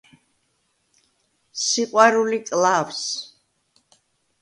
[1.65, 3.07] სიყვარული კლავს